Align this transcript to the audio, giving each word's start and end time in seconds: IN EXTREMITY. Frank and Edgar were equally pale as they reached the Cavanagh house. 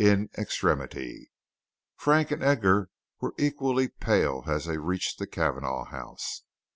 IN 0.00 0.28
EXTREMITY. 0.36 1.30
Frank 1.94 2.32
and 2.32 2.42
Edgar 2.42 2.90
were 3.20 3.32
equally 3.38 3.86
pale 3.86 4.42
as 4.48 4.64
they 4.64 4.76
reached 4.76 5.20
the 5.20 5.26
Cavanagh 5.28 5.84
house. 5.84 6.42